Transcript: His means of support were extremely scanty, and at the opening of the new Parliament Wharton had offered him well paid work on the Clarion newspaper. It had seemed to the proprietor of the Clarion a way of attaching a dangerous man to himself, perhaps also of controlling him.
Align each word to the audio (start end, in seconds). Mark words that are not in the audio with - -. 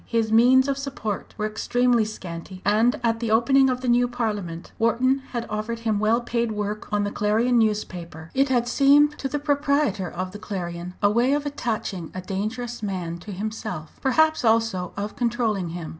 His 0.07 0.31
means 0.31 0.67
of 0.67 0.79
support 0.79 1.35
were 1.37 1.45
extremely 1.45 2.05
scanty, 2.05 2.63
and 2.65 2.99
at 3.03 3.19
the 3.19 3.29
opening 3.29 3.69
of 3.69 3.81
the 3.81 3.87
new 3.87 4.07
Parliament 4.07 4.71
Wharton 4.79 5.19
had 5.29 5.45
offered 5.47 5.81
him 5.81 5.99
well 5.99 6.21
paid 6.21 6.51
work 6.53 6.91
on 6.91 7.03
the 7.03 7.11
Clarion 7.11 7.59
newspaper. 7.59 8.31
It 8.33 8.49
had 8.49 8.67
seemed 8.67 9.15
to 9.19 9.27
the 9.29 9.37
proprietor 9.37 10.09
of 10.09 10.31
the 10.31 10.39
Clarion 10.39 10.95
a 11.03 11.11
way 11.11 11.33
of 11.33 11.45
attaching 11.45 12.09
a 12.15 12.21
dangerous 12.21 12.81
man 12.81 13.19
to 13.19 13.31
himself, 13.31 13.99
perhaps 14.01 14.43
also 14.43 14.91
of 14.97 15.15
controlling 15.15 15.69
him. 15.69 15.89